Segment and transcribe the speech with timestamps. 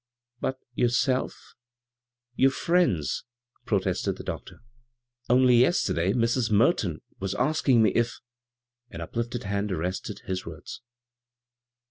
[0.39, 1.53] "But' yourself—
[2.35, 4.61] your friends I" protested the doctor.
[5.29, 6.49] "Only yesterday Mrs.
[6.49, 8.19] Merton was asking me if"
[8.89, 10.81] An uplifted hand arrested his words.